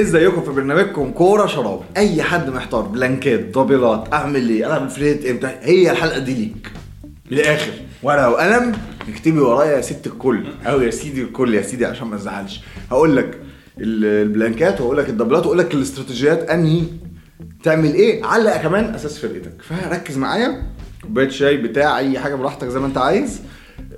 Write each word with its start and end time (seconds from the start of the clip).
ازيكم 0.00 0.42
في 0.42 0.50
برنامجكم 0.50 1.10
كورة 1.10 1.46
شراب؟ 1.46 1.80
أي 1.96 2.22
حد 2.22 2.50
محتار 2.50 2.80
بلانكات 2.82 3.40
دبلات 3.40 4.12
أعمل 4.12 4.48
إيه؟ 4.48 4.66
ألعب 4.66 4.82
ال 4.82 4.88
free 4.88 5.09
hit 5.09 5.26
إمتى 5.26 5.46
هي 5.60 5.90
الحلقة 5.90 6.18
دي 6.18 6.34
ليك. 6.34 6.70
من 7.30 7.38
الآخر 7.38 7.72
ورقة 8.02 8.30
وقلم 8.30 8.72
اكتبي 9.08 9.38
ورايا 9.38 9.76
يا 9.76 9.80
ست 9.80 10.06
الكل. 10.06 10.44
أو 10.66 10.80
يا 10.80 10.90
سيدي 10.90 11.22
الكل 11.22 11.54
يا 11.54 11.62
سيدي 11.62 11.86
عشان 11.86 12.06
ما 12.06 12.16
تزعلش. 12.16 12.60
هقول 12.90 13.16
لك 13.16 13.38
ال- 13.78 14.04
البلانكات 14.26 14.80
واقول 14.80 14.98
لك 14.98 15.08
الدبلات 15.08 15.42
واقول 15.42 15.58
لك 15.58 15.74
الاستراتيجيات 15.74 16.50
أنهي 16.50 16.82
تعمل 17.62 17.94
إيه؟ 17.94 18.24
علق 18.24 18.56
كمان 18.56 18.94
أساس 18.94 19.18
فرقتك. 19.18 19.62
فركز 19.62 20.16
معايا. 20.18 20.62
كوباية 21.02 21.28
شاي 21.28 21.56
بتاع 21.56 21.98
أي 21.98 22.18
حاجة 22.18 22.34
براحتك 22.34 22.68
زي 22.68 22.78
ما 22.80 22.86
أنت 22.86 22.98
عايز. 22.98 23.40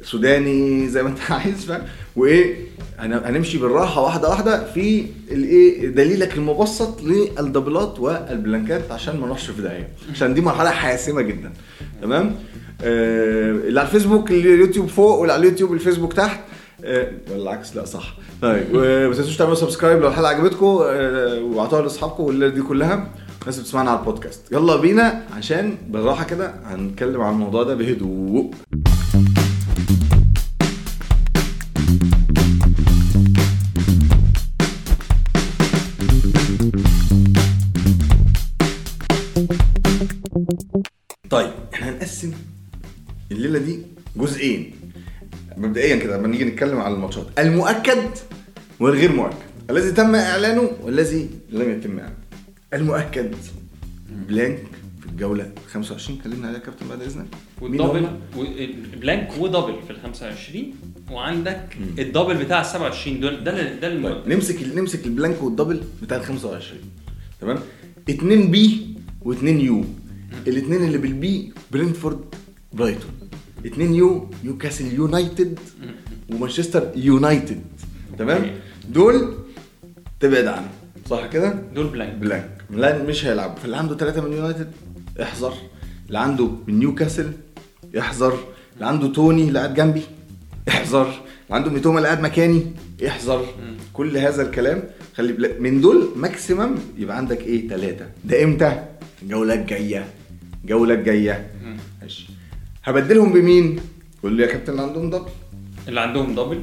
سوداني 0.03 0.89
زي 0.89 1.03
ما 1.03 1.09
أنت 1.09 1.19
عايز 1.31 1.65
فاهم؟ 1.65 1.83
وإيه 2.17 2.55
هن- 2.99 3.21
هنمشي 3.25 3.59
بالراحة 3.59 4.01
واحدة 4.03 4.29
واحدة 4.29 4.65
في 4.73 5.07
الإيه 5.31 5.89
دليلك 5.89 6.37
المبسط 6.37 7.03
للدبلات 7.03 8.01
والبلانكات 8.01 8.91
عشان 8.93 9.21
ما 9.21 9.27
نروحش 9.27 9.51
في 9.51 9.63
داهية. 9.63 9.89
عشان 10.13 10.35
دي 10.35 10.41
مرحلة 10.41 10.71
حاسمة 10.71 11.23
جدا. 11.23 11.53
تمام؟ 12.03 12.35
آه 12.83 13.51
اللي 13.51 13.81
على 13.81 13.87
الفيسبوك 13.89 14.31
اليوتيوب 14.31 14.87
فوق 14.89 15.19
واللي 15.19 15.33
على 15.33 15.41
اليوتيوب 15.47 15.73
الفيسبوك 15.73 16.13
تحت. 16.13 16.41
آه 16.85 17.09
ولا 17.31 17.43
العكس 17.43 17.77
لا 17.77 17.85
صح. 17.85 18.17
طيب 18.43 18.65
وما 18.75 19.15
تنسوش 19.15 19.37
تعملوا 19.37 19.55
subscribe 19.57 20.01
لو 20.01 20.09
الحلقة 20.09 20.29
عجبتكم 20.29 20.67
آه 20.67 21.41
وابعتوها 21.43 21.83
لأصحابكم 21.83 22.23
والليلة 22.23 22.55
دي 22.55 22.63
كلها. 22.63 23.09
الناس 23.43 23.59
بتسمعنا 23.61 23.91
على 23.91 24.01
البودكاست. 24.01 24.53
يلا 24.53 24.77
بينا 24.77 25.23
عشان 25.37 25.75
بالراحة 25.89 26.25
كده 26.25 26.55
هنتكلم 26.65 27.21
عن 27.21 27.33
الموضوع 27.35 27.63
ده 27.63 27.75
بهدوء. 27.75 28.51
الليلة 43.57 43.67
دي 43.73 43.83
جزئين. 44.17 44.71
مبدئيا 45.57 45.97
كده 45.97 46.17
لما 46.19 46.29
نيجي 46.29 46.45
نتكلم 46.45 46.79
على 46.81 46.95
الماتشات. 46.95 47.27
المؤكد 47.39 47.99
والغير 48.81 49.13
مؤكد. 49.13 49.37
الذي 49.71 49.93
تم 49.93 50.15
إعلانه 50.15 50.71
والذي 50.83 51.31
لم 51.51 51.71
يتم 51.71 51.99
إعلانه. 51.99 52.17
المؤكد. 52.75 53.35
blank 54.29 54.59
في 55.01 55.07
الجولة 55.09 55.53
25 55.73 56.19
كلمنا 56.25 56.49
عليها 56.49 56.61
كابتن 56.61 56.89
بعد 56.89 57.03
إذنك. 57.03 57.27
وال 57.61 57.71
double؟ 57.71 58.05
و- 58.37 58.45
blank 59.01 59.29
و 59.39 59.44
double 59.44 59.75
في 59.87 59.91
ال 59.93 59.97
25 60.03 60.75
وعندك 61.11 61.77
ال 61.99 62.05
double 62.05 62.45
بتاع 62.45 62.61
ال 62.61 62.67
27 62.67 63.21
دول 63.21 63.45
ده 63.45 63.75
ده 63.75 63.87
الم... 63.89 64.09
طيب 64.09 64.29
نمسك 64.29 64.63
نمسك 64.75 65.07
ال 65.07 65.13
blank 65.13 65.43
وال 65.43 65.52
double 65.52 65.81
بتاع 66.03 66.17
ال 66.17 66.23
25 66.25 66.81
تمام؟ 67.41 67.59
2 68.11 68.51
B 68.51 68.87
و2 69.25 69.45
U. 69.45 69.85
الاثنين 70.47 70.85
اللي 70.85 70.99
بال 70.99 71.35
B 71.35 71.53
برينتفورد 71.73 72.21
برايتون. 72.73 73.11
2 73.67 73.95
U 73.95 74.31
نيوكاسل 74.45 74.95
يونايتد 74.95 75.59
ومانشستر 76.31 76.93
يونايتد. 76.97 77.61
تمام؟ 78.19 78.51
دول 78.89 79.35
تبعد 80.21 80.47
عنهم 80.47 80.71
صح 81.11 81.27
كده؟ 81.27 81.55
دول 81.75 81.87
blank 81.87 82.15
blank 82.15 82.51
لا 82.71 83.03
مش 83.03 83.27
هيلعب 83.27 83.57
فاللي 83.57 83.77
عنده 83.77 83.97
ثلاثة 83.97 84.21
من 84.21 84.33
يونايتد 84.33 84.71
احذر. 85.23 85.55
اللي 86.07 86.19
عنده 86.19 86.51
من 86.67 86.79
نيوكاسل 86.79 87.33
احذر. 87.99 88.39
اللي 88.75 88.87
عنده 88.87 89.09
توني 89.09 89.49
اللي 89.49 89.59
قاعد 89.59 89.75
جنبي 89.75 90.03
احذر. 90.69 91.07
اللي 91.07 91.21
عنده 91.51 91.71
ميتوما 91.71 91.99
اللي 91.99 92.09
قاعد 92.09 92.23
مكاني 92.23 92.63
احذر. 93.07 93.47
كل 93.93 94.17
هذا 94.17 94.43
الكلام 94.43 94.83
خلي 95.17 95.33
بلا... 95.33 95.61
من 95.61 95.81
دول 95.81 96.09
maximum 96.17 96.75
يبقى 96.99 97.17
عندك 97.17 97.41
إيه؟ 97.41 97.69
ثلاثة 97.69 98.07
ده 98.25 98.45
إمتى؟ 98.45 98.85
الجولة 99.23 99.55
الجاية. 99.55 100.07
الجولة 100.65 100.95
الجاية. 100.95 101.51
ماشي. 102.03 102.27
هبدلهم 102.85 103.33
بمين؟ 103.33 103.81
قول 104.23 104.33
لي 104.37 104.43
يا 104.43 104.49
كابتن 104.49 104.73
اللي 104.73 104.83
عندهم 104.83 105.11
دبل 105.11 105.29
اللي 105.89 106.01
عندهم 106.01 106.35
double 106.35 106.61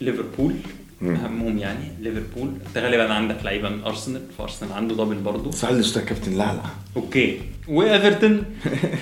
ليفربول. 0.00 0.54
أهمهم 1.02 1.58
يعني 1.58 1.84
ليفربول. 2.00 2.48
أنت 2.66 2.78
غالبا 2.78 3.12
عندك 3.12 3.36
لعيبة 3.44 3.68
من 3.68 3.82
أرسنال 3.84 4.22
فأرسنال 4.38 4.72
عنده 4.72 4.94
double 4.94 5.14
برضه. 5.14 5.50
سأل 5.50 5.74
الاستاذ 5.74 6.04
كابتن 6.04 6.32
لا 6.32 6.36
لا. 6.38 6.60
أوكي. 6.96 7.38
وإيفرتون 7.68 8.44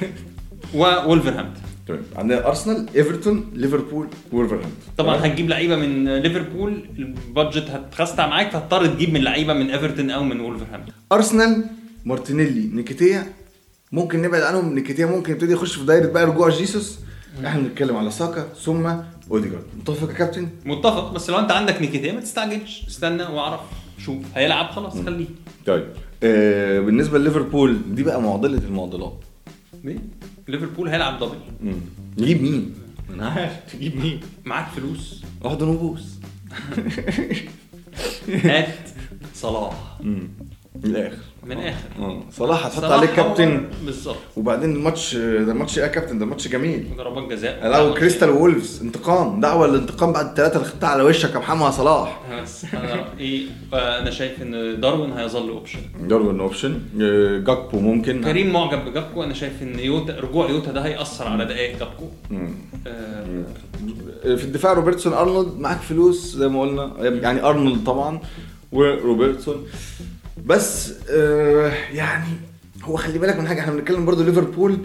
وولفرهامبتون. 0.74 1.62
تمام 1.88 2.00
عندنا 2.16 2.46
أرسنال 2.48 2.86
إيفرتون 2.96 3.50
ليفربول 3.54 4.06
وولفرهامبتون. 4.32 4.72
طبعا؟ 4.98 5.26
هتجيب 5.26 5.48
لعيبة 5.48 5.76
من 5.76 6.08
ليفربول. 6.16 6.82
ال 6.98 7.09
budget 7.09 7.70
هتخستع 7.70 8.26
معاك 8.26 8.50
فهتضطر 8.50 8.86
تجيب 8.86 9.12
من 9.12 9.20
لعيبة 9.20 9.54
من 9.54 9.70
إيفرتون 9.70 10.10
أو 10.10 10.24
من 10.24 10.40
وولفرهامبتون. 10.40 10.94
أرسنال 11.12 11.64
مارتينيلي 12.04 12.68
نيكيتيا 12.76 13.26
ممكن 13.92 14.22
نبعد 14.22 14.42
عنهم 14.42 14.74
نيكيتيا 14.74 15.06
ممكن 15.06 15.32
يبتدي 15.32 15.52
يخش 15.52 15.74
في 15.74 15.84
دايرة 15.84 16.06
بقى 16.06 16.26
رجوع 16.26 16.48
جيسوس. 16.48 16.98
إحنا 17.46 17.60
بنتكلم 17.60 17.96
على 17.96 18.10
ساكا 18.10 18.48
ثم 18.64 18.86
اوديجارد. 19.30 19.64
متفق 19.78 20.08
يا 20.08 20.14
كابتن؟ 20.14 20.48
متفق 20.64 21.12
بس 21.12 21.30
لو 21.30 21.38
انت 21.38 21.50
عندك 21.50 21.80
نيكيتيا 21.80 22.12
ما 22.12 22.20
تستعجلش. 22.20 22.84
استنى 22.88 23.22
واعرف 23.22 23.60
شوف. 23.98 24.16
هيلعب 24.34 24.70
خلاص 24.70 25.00
خليه. 25.00 25.26
طيب. 25.66 25.86
آه 26.22 26.80
بالنسبة 26.80 27.18
لليفربول 27.18 27.78
دي 27.94 28.02
بقى 28.02 28.22
معضلة 28.22 28.58
المعضلات. 28.58 29.20
مين؟ 29.84 30.10
ليفربول 30.48 30.88
هيلعب 30.88 31.18
double. 31.18 31.38
نجيب 32.18 32.42
مين؟ 32.42 32.74
أنا 33.14 33.28
عارف. 33.28 33.52
تجيب 33.72 33.96
مين؟ 33.96 34.20
معاك 34.44 34.68
فلوس. 34.76 35.22
واحد 35.42 35.62
نبوس 35.62 36.08
هات 38.28 38.78
صلاح. 39.34 40.00
من 40.84 40.90
الآخر 40.90 41.16
من 41.46 41.52
الآخر 41.52 41.88
آه. 41.98 42.20
صلاح 42.32 42.66
هتحط 42.66 42.84
عليه 42.84 43.06
كابتن. 43.06 43.68
بالظبط. 43.86 44.16
وبعدين 44.36 44.76
الماتش 44.76 45.14
ده 45.16 45.52
الماتش 45.52 45.78
إيه 45.78 45.84
يا 45.84 45.90
كابتن؟ 45.90 46.18
ده 46.18 46.26
ماتش 46.26 46.48
جميل. 46.48 46.86
ضربات 46.96 47.28
جزاء. 47.28 47.64
هيلعبوا 47.64 47.94
كريستال 47.94 48.30
وولفز 48.30 48.80
انتقام. 48.82 49.40
دعوة 49.40 49.66
للانتقام 49.66 50.12
بعد 50.12 50.26
الثلاثة 50.26 50.56
اللي 50.56 50.68
خدتها 50.68 50.88
على 50.88 51.02
وشك 51.02 51.34
يا 51.34 51.38
محمد 51.38 51.72
صلاح. 51.72 52.20
بس 52.42 52.64
أنا 52.64 53.04
إيه 53.18 53.42
آه، 53.74 53.98
أنا 53.98 54.10
شايف 54.10 54.42
إن 54.42 54.80
داروين 54.80 55.12
هيظل 55.12 55.48
option 55.48 55.78
داروين 56.08 56.40
option 56.40 56.80
آه، 57.00 57.38
جاكبو 57.38 57.80
ممكن. 57.80 58.24
كريم 58.24 58.52
معجب 58.52 58.84
بجاكبو 58.84 59.22
أنا 59.22 59.34
شايف 59.34 59.62
إن 59.62 59.78
يوتا 59.78 60.20
رجوع 60.20 60.50
يوتا 60.50 60.72
ده 60.72 60.80
هيأثر 60.84 61.28
على 61.28 61.44
دقائق. 61.44 61.82
آه، 62.86 63.24
في 64.22 64.44
الدفاع 64.44 64.72
روبرتسون 64.72 65.12
أرنولد 65.12 65.58
معاك 65.58 65.78
فلوس 65.80 66.36
زي 66.36 66.48
ما 66.48 66.60
قلنا. 66.60 66.92
يعني 67.00 67.42
أرنولد 67.42 67.84
طبعا 67.84 68.20
وروبرتسون. 68.72 69.66
بس 70.48 70.92
آه 71.10 71.72
يعني 71.92 72.26
هو 72.82 72.96
خلي 72.96 73.18
بالك 73.18 73.36
من 73.36 73.48
حاجة 73.48 73.60
إحنا 73.60 73.72
بنتكلم 73.72 74.04
برضو 74.06 74.22
ليفربول 74.22 74.78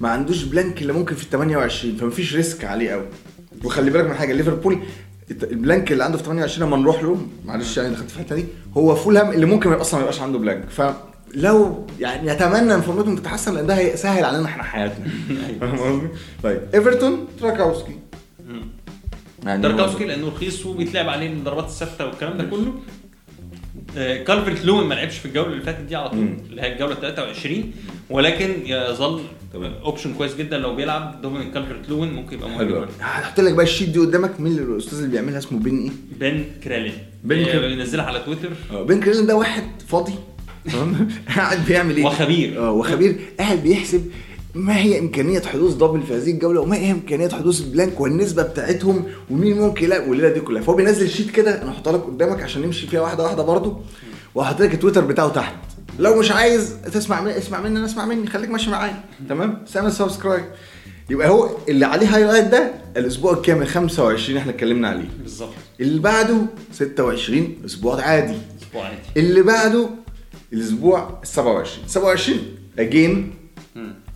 ما 0.00 0.08
عندوش 0.08 0.42
blank 0.44 0.82
اللي 0.82 0.92
ممكن 0.92 1.14
في 1.14 1.22
ال 1.22 1.30
28 1.30 1.96
فمفيش 1.96 2.34
risk 2.36 2.64
عليه 2.64 2.90
قوي. 2.90 3.06
وخلي 3.64 3.90
بالك 3.90 4.04
من 4.04 4.14
حاجة 4.14 4.32
ليفربول 4.32 4.78
ال 5.30 5.40
blank 5.40 5.92
اللي 5.92 6.04
عنده 6.04 6.18
في 6.18 6.24
28 6.24 6.68
لما 6.68 6.76
نروح 6.76 7.02
له 7.02 7.26
معلش 7.44 7.76
يعني 7.76 7.90
دخلت 7.94 8.10
في 8.10 8.16
الحتة 8.16 8.36
دي 8.36 8.44
هو 8.76 8.94
فولهام 8.94 9.30
اللي 9.30 9.46
ممكن 9.46 9.72
أصلا 9.72 10.00
ما 10.00 10.06
يبقاش 10.06 10.20
عنده 10.20 10.38
blank. 10.38 10.70
فلو 10.70 11.86
يعني 12.00 12.28
يتمنى 12.28 12.74
ان 12.74 12.80
فورمتهم 12.80 13.16
تتحسن 13.16 13.54
لأن 13.54 13.66
ده 13.66 13.74
هيسهل 13.74 14.24
علينا 14.24 14.44
إحنا 14.44 14.62
حياتنا. 14.62 15.06
فاهم 15.60 15.78
قصدي؟ 15.78 16.08
طيب 16.42 16.60
إيفرتون 16.74 17.26
تاركوفسكي 17.40 17.96
يعني 19.44 19.62
تاركوفسكي 19.62 20.04
لأنه 20.04 20.28
رخيص 20.28 20.66
وبيتلعب 20.66 21.08
عليه 21.08 21.32
الضربات 21.32 21.64
الثابتة 21.64 22.06
والكلام 22.06 22.38
ده 22.38 22.44
كله. 22.44 22.72
كالفرت 23.94 24.64
لوين 24.64 24.86
ما 24.86 24.94
لعبش 24.94 25.18
في 25.18 25.26
الجولة 25.26 25.48
اللي 25.52 25.62
فاتت 25.62 25.80
دي 25.80 25.96
على 25.96 26.08
طول. 26.08 26.28
اللي 26.50 26.62
هي 26.62 26.72
الجولة 26.72 26.94
23 26.94 27.72
ولكن 28.10 28.50
يظل. 28.66 29.20
option 29.54 30.14
كويس 30.14 30.36
جدا 30.36 30.58
لو 30.58 30.74
بيلعب 30.74 31.22
دومينيك 31.22 31.52
كالفرت 31.54 31.88
لوين 31.88 32.12
ممكن 32.12 32.36
يبقى 32.36 32.48
مهم 32.48 32.58
حلو. 32.58 32.86
هحط 33.00 33.40
لك 33.40 33.54
بقى 33.54 33.64
ال 33.64 33.68
sheet 33.68 33.88
دي 33.88 33.98
قدامك 33.98 34.40
مين 34.40 34.58
الأستاذ 34.58 34.98
اللي 34.98 35.10
بيعملها 35.10 35.38
اسمه 35.38 35.58
بن 35.58 35.78
إيه؟ 35.82 35.90
بن 36.20 36.44
كريلين 36.64 36.92
بن 37.24 37.36
بن 37.36 37.44
كريلين. 37.44 37.76
بينزلها 37.76 38.04
على 38.04 38.18
تويتر 38.24 38.50
بين 38.84 39.00
كريلين 39.00 39.26
ده 39.26 39.36
واحد 39.36 39.62
فاضي 39.88 40.12
تمام 40.72 41.08
قاعد 41.36 41.66
بيعمل 41.66 41.96
إيه؟ 41.96 42.04
وخبير. 42.04 42.58
آه 42.58 42.70
وخبير 42.72 43.16
قاعد 43.38 43.58
بيحسب 43.62 44.10
ما 44.54 44.76
هي 44.78 44.98
إمكانية 44.98 45.40
حدوث 45.40 45.74
double 45.74 46.02
في 46.02 46.14
هذه 46.16 46.30
الجولة 46.30 46.60
وما 46.60 46.76
هي 46.76 46.90
إمكانية 46.90 47.28
حدوث 47.28 47.60
ال 47.60 47.67
blank 47.67 48.00
والنسبة 48.00 48.42
بتاعتهم 48.42 49.04
ومين 49.30 49.58
ممكن 49.58 49.84
يلاقي 49.84 50.08
والليلة 50.10 50.28
دي 50.28 50.40
كلها؟ 50.40 50.62
فهو 50.62 50.74
بينزل 50.74 51.10
sheet 51.10 51.30
كده 51.30 51.62
أنا 51.62 51.72
هحطها 51.72 51.92
لك 51.92 52.00
قدامك 52.00 52.42
عشان 52.42 52.62
نمشي 52.62 52.86
فيها 52.86 53.00
واحدة 53.00 53.22
واحدة 53.24 53.42
برضو 53.42 53.76
وهحط 54.34 54.62
لك 54.62 54.74
التويتر 54.74 55.04
بتاعه 55.04 55.28
تحت. 55.28 55.54
لو 55.98 56.18
مش 56.18 56.30
عايز 56.32 56.76
تسمع 56.92 57.20
مني 57.20 57.38
اسمع 57.38 57.60
مني 57.60 57.78
أنا 57.78 57.86
اسمع 57.86 58.04
مني 58.06 58.26
خليك 58.26 58.50
ماشي 58.50 58.70
معايا. 58.70 59.04
تمام؟ 59.28 59.64
سامع 59.66 59.88
subscribe 59.88 60.44
يبقى 61.10 61.28
هو 61.28 61.50
اللي 61.68 61.86
عليه 61.86 62.16
highlight 62.16 62.44
ده 62.44 62.72
الأسبوع 62.96 63.32
الكامل 63.32 63.66
25 63.68 64.38
إحنا 64.38 64.52
اتكلمنا 64.52 64.88
عليه. 64.88 65.08
بالظبط. 65.22 65.52
اللي 65.80 66.00
بعده 66.00 66.36
26 66.72 67.56
أسبوع 67.64 68.00
عادي. 68.02 68.34
أسبوع 68.62 68.84
عادي. 68.84 68.98
اللي 69.16 69.42
بعده 69.42 69.88
الأسبوع 70.52 71.18
ال 71.22 71.28
27 71.28 71.88
27 71.88 72.38
again. 72.78 73.34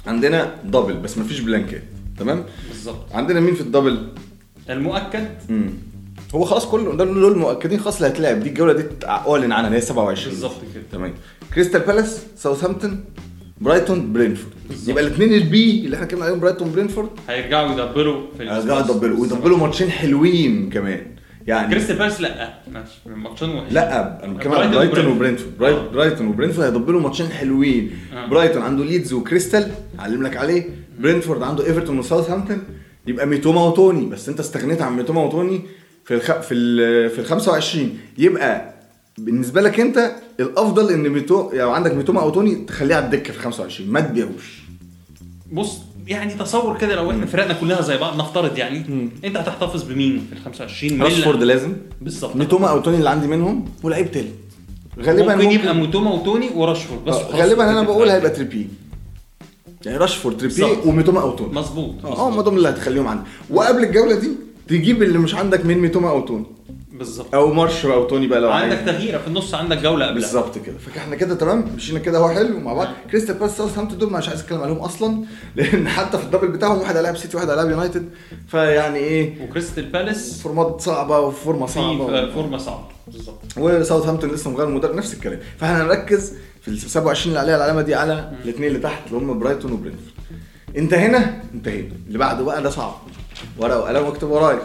عندنا 0.09 0.55
double 0.65 0.95
بس 0.95 1.19
مفيش 1.19 1.41
بلانكات 1.41 1.83
تمام؟ 2.19 2.45
بالظبط. 2.69 3.13
عندنا 3.15 3.41
مين 3.41 3.55
في 3.55 3.61
ال 3.61 3.68
double 3.68 4.09
المؤكد؟ 4.71 5.29
امم 5.51 5.71
هو 6.35 6.45
خلاص 6.45 6.67
كل 6.67 6.97
ده 6.97 7.05
دول 7.05 7.33
المؤكدين 7.33 7.81
خلاص 7.81 7.97
اللي 8.03 8.09
هتلعب. 8.15 8.41
دي 8.41 8.49
الجولة 8.49 8.73
دي 8.73 8.85
اعلن 9.07 9.53
عنها 9.53 9.67
اللي 9.67 9.77
هي 9.77 9.81
27 9.81 10.31
بالظبط 10.35 10.57
كده. 10.75 10.83
تمام. 10.93 11.15
كريستال 11.55 11.81
بالاس 11.81 12.23
ساوثهامبتون 12.37 13.05
برايتون 13.61 14.13
برينتفورد. 14.13 14.53
يبقى 14.87 15.05
الاثنين 15.07 15.35
ال 15.35 15.60
B 15.60 15.85
اللي 15.85 15.95
إحنا 15.95 16.07
اتكلمنا 16.07 16.25
عليهم 16.27 16.41
برايتون 16.41 16.73
برينتفورد 16.73 17.09
هيرجعوا 17.29 17.73
يدبروا 17.73 18.23
في 18.39 18.43
هيرجعوا 18.51 18.81
يدبلوا 18.81 19.21
ويدبلوا 19.21 19.59
ماتشين 19.59 19.91
حلوين 19.91 20.71
كمان. 20.71 21.07
يعني 21.49 21.71
كريستال 21.75 21.97
بالاس 21.97 22.21
لا. 22.21 22.55
ماشي. 22.73 22.99
ماتشين 23.07 23.51
وحشين 23.51 23.75
لا 23.75 24.25
أنا 24.25 24.33
بتكلم 24.35 24.53
برايتون 24.53 24.63
عن 24.67 24.71
برايتون 24.89 25.07
وبرينتفورد. 25.07 25.17
وبرينتفورد 25.17 25.59
برايت- 25.59 25.77
آه. 25.79 25.93
برايتون 25.93 26.27
وبرينتفورد 26.29 26.67
هيدبلوا 26.67 27.01
ماتشين 27.01 27.27
حلوين. 27.29 27.91
آه. 28.15 28.27
برايتون 28.27 28.63
عنده 28.63 28.85
ليدز 28.85 29.13
وكريستال 29.13 29.71
علم 29.99 30.23
لك 30.23 30.37
عليه. 30.37 30.65
برينتفورد 31.01 31.43
عنده 31.43 31.67
ايفرتون 31.67 31.99
وساوثهامبتون 31.99 32.63
يبقى 33.07 33.27
ميتوما 33.27 33.63
وتوني. 33.65 34.07
بس 34.07 34.29
انت 34.29 34.41
استغنيت 34.41 34.83
عن 34.83 34.97
ميتوما 34.97 35.23
وتوني 35.23 35.61
في 36.05 36.15
الخ... 36.15 36.33
في 36.41 36.55
ال... 36.55 37.11
في 37.11 37.19
ال 37.19 37.25
25 37.27 37.99
يبقى 38.19 38.75
بالنسبة 39.19 39.61
لك 39.61 39.81
انت 39.81 40.13
الأفضل 40.41 40.93
إن 40.93 41.09
ميتو 41.09 41.51
يعني 41.53 41.71
عندك 41.71 41.95
ميتوما 41.95 42.21
أو 42.21 42.31
توني 42.31 42.55
تخليه 42.55 42.95
على 42.95 43.05
الدكة 43.05 43.33
في 43.33 43.39
25 43.39 43.91
ما 43.91 44.01
تبيعوش. 44.01 44.63
بص 45.53 45.79
يعني 46.07 46.35
تصور 46.35 46.79
كده 46.79 46.95
لو 46.95 47.11
إحنا 47.11 47.27
فرقنا 47.27 47.53
كلها 47.55 47.83
زي 47.83 47.99
بعض 47.99 48.17
نفترض 48.19 48.59
يعني 48.59 48.85
انت 49.25 49.37
هتحتفظ 49.37 49.83
بمين 49.83 50.27
في 50.31 50.33
ال 50.39 50.45
25 50.45 50.93
من 50.93 51.03
راشفورد 51.03 51.43
لازم. 51.43 51.77
بالظبط. 52.01 52.37
ميتوما 52.37 52.71
أو 52.71 52.81
توني 52.81 52.97
اللي 52.97 53.11
عندي 53.11 53.27
منهم 53.27 53.65
ولعيب 53.83 54.11
تالت 54.11 54.35
غالبا 55.01 55.35
ممكن, 55.35 55.51
يبقى 55.51 55.75
ميتوما 55.75 56.11
وتوني 56.11 56.51
وراشفورد 56.55 57.05
بس 57.05 57.15
آه،. 57.15 57.37
غالبا 57.37 57.71
أنا 57.71 57.83
بقول 57.83 58.11
هيبقى 58.11 58.31
تريبي 58.31 58.69
يعني 59.87 59.99
راشفورد 59.99 60.37
تريبي. 60.37 60.77
وميتوما 60.87 61.21
أو 61.21 61.31
توني. 61.31 61.55
مظبوط. 61.55 62.05
آه 62.05 62.29
هم 62.29 62.41
دول 62.41 62.57
اللي 62.57 62.69
هتخليهم 62.69 63.07
عندك 63.07 63.25
وقبل 63.51 63.85
الجولة 63.85 64.15
دي 64.15 64.29
تجيب 64.69 65.03
اللي 65.03 65.19
مش 65.19 65.35
عندك 65.35 65.67
من 65.67 65.79
ميتوما 65.79 66.11
أو 66.11 66.21
توني. 66.21 66.45
بالظبط. 66.99 67.35
أو 67.35 67.53
مارش 67.53 67.87
أو 67.87 68.05
توني 68.05 68.27
بقى 68.27 68.41
لو 68.41 68.51
عندك 68.51 68.79
تغييره 68.87 69.19
في 69.19 69.27
النص 69.27 69.55
عندك 69.55 69.79
جولة 69.79 70.07
قبلها. 70.07 70.21
بالظبط 70.21 70.59
كده. 70.59 70.79
فاحنا 70.79 71.17
كده 71.17 71.35
تمام. 71.35 71.65
مشينا 71.77 71.99
كده 71.99 72.19
هو 72.19 72.29
حلو 72.29 72.61
مع 72.61 72.73
بعض. 72.73 72.89
كريستال 73.11 73.35
بالاس 73.35 73.57
ساوثهامبتون 73.57 73.99
دول 73.99 74.13
مش 74.13 74.29
عايز 74.29 74.41
أتكلم 74.41 74.61
عليهم 74.61 74.77
أصلا 74.77 75.25
لأن 75.57 75.89
حتى 75.89 76.19
في 76.19 76.25
ال 76.25 76.28
double 76.28 76.49
بتاعهم 76.49 76.79
واحد 76.79 76.97
هيلاعب 76.97 77.17
سيتي 77.17 77.37
واحد 77.37 77.51
هيلاعب 77.51 77.71
يونايتد. 77.71 78.09
فيعني 78.49 78.99
إيه؟ 78.99 79.45
وكريستال 79.45 79.85
بالاس 79.85 80.43
فورمة 80.43 80.81
صعبة 80.81 81.19
وفورمة 81.21 81.67
صعبة. 81.67 82.07
في 82.27 82.33
فورمة 82.33 82.59
صعبة. 82.59 82.85
بالظبط. 83.07 83.39
وساوثهامبتون 83.57 84.31
لسه 84.31 84.51
مغير 84.51 84.69
المدرب. 84.69 84.95
نفس 84.95 85.15
الكلام. 85.15 85.39
فإحنا 85.59 85.83
هنركز 85.83 86.33
في 86.63 86.69
ال 86.69 86.79
27 86.79 87.29
اللي 87.29 87.41
عليها 87.41 87.57
العلامه 87.57 87.83
دي 87.83 87.95
على 87.95 88.33
الاثنين 88.45 88.69
اللي 88.69 88.79
تحت 88.81 89.03
اللي 89.07 89.19
هم 89.19 89.39
برايتون 89.39 89.73
وبرينتفورد. 89.73 90.13
انت 90.77 90.95
هنا 90.95 91.43
انت 91.55 91.69
هنا 91.69 91.89
اللي 92.07 92.19
بعده 92.19 92.45
بقى 92.45 92.63
ده 92.63 92.71
صعب. 92.71 92.95
ورقة 93.59 93.79
وقلم 93.79 94.05
واكتب 94.05 94.31
ورايا. 94.31 94.61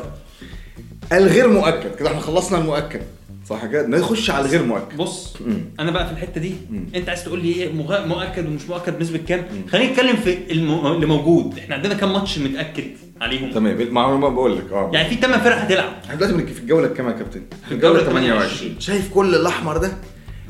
الغير 1.14 1.48
مؤكد. 1.50 1.96
كده 2.00 2.10
إحنا 2.10 2.20
خلصنا 2.20 2.58
المؤكد. 2.58 3.02
صح 3.50 3.66
كده؟ 3.66 3.88
نخش 3.88 4.30
على 4.30 4.46
الغير 4.46 4.64
مؤكد. 4.64 4.98
بص 4.98 5.34
مم. 5.46 5.66
أنا 5.80 5.92
بقى 5.92 6.06
في 6.08 6.12
الحتة 6.12 6.42
دي 6.42 6.54
مم. 6.72 6.86
انت 6.96 7.10
عايز 7.10 7.24
تقول 7.24 7.42
لي 7.42 7.52
إيه؟ 7.54 7.72
مغ- 7.74 8.06
مؤكد 8.08 8.46
ومش 8.48 8.62
مؤكد 8.70 8.98
بنسبة 9.00 9.18
كام؟ 9.28 9.46
خلينا 9.72 9.92
نتكلم 9.92 10.16
في 10.16 10.52
الم... 10.52 10.86
اللي 10.88 11.06
موجود. 11.06 11.58
إحنا 11.58 11.76
عندنا 11.76 11.94
كام 11.94 12.14
ماتش 12.14 12.40
متأكد 12.40 12.84
عليهم؟ 13.22 13.52
تمام. 13.52 13.88
معلومة 13.94 14.30
بقول 14.30 14.58
لك. 14.58 14.72
آه. 14.72 14.92
يعني 14.94 15.10
في 15.10 15.16
8 15.16 15.44
فرق 15.44 15.56
هتلعب. 15.56 15.94
إحنا 16.06 16.16
دلوقتي 16.16 16.54
في 16.54 16.60
الجولة 16.60 16.88
الكام 16.88 17.08
يا 17.08 17.12
كابتن؟ 17.12 17.42
في 17.68 17.74
الجولة 17.74 18.00
الجولة 18.00 18.14
28 18.22 18.80
شايف 18.80 19.14
كل 19.14 19.36
الأحمر 19.36 19.78
ده؟ 19.78 19.92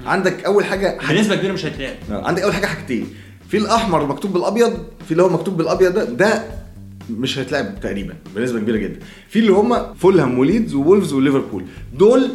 عندك 0.06 0.46
أول 0.46 0.66
حاجة 0.66 1.00
حاجة 1.02 1.18
بنسبة 1.18 1.36
كبيرة 1.36 1.52
مش 1.54 1.66
هيتلعب 1.66 1.94
عندك 2.10 2.42
أول 2.42 2.54
حاجة 2.54 2.66
حاجتين. 2.66 3.08
في 3.50 3.58
الأحمر 3.58 4.06
مكتوب 4.06 4.34
بالأبيض 4.34 4.78
في 5.06 5.12
اللي 5.12 5.24
هو 5.24 5.30
مكتوب 5.30 5.58
بالأبيض 5.58 5.94
ده 5.94 6.04
ده 6.04 6.44
مش 7.10 7.40
هيتلعب 7.40 7.80
تقريبا 7.82 8.14
بنسبة 8.36 8.60
كبيرة 8.60 8.78
جدا. 8.78 9.00
في 9.30 9.40
اللي 9.40 9.52
هم 9.52 9.94
فولهام 9.94 10.40
وليدز 10.40 10.74
وولفز 10.74 11.14
وليفربول. 11.14 11.64
دول 11.98 12.30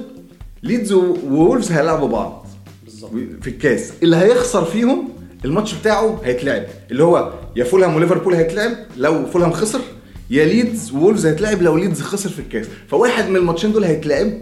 ليدز 0.62 0.92
وولفز 0.92 1.72
هيلعبوا 1.72 2.08
بعض. 2.08 2.46
بالظبط. 2.84 3.12
في 3.42 3.50
الكاس. 3.50 3.92
اللي 4.02 4.16
هيخسر 4.16 4.64
فيهم 4.64 5.08
الماتش 5.44 5.74
بتاعه 5.74 6.20
هيتلعب. 6.24 6.62
اللي 6.90 7.02
هو 7.02 7.32
يا 7.56 7.64
فولهام 7.64 7.96
وليفربول 7.96 8.34
هيتلعب 8.34 8.72
لو 8.96 9.26
فولهام 9.26 9.52
خسر 9.52 9.80
يا 10.30 10.44
ليدز 10.44 10.92
وولفز 10.92 11.26
هيتلعب 11.26 11.62
لو 11.62 11.76
ليدز 11.76 12.00
خسر 12.00 12.28
في 12.28 12.38
الكاس. 12.38 12.66
فواحد 12.88 13.28
من 13.28 13.36
الماتشين 13.36 13.72
دول 13.72 13.84
هيتلعب. 13.84 14.32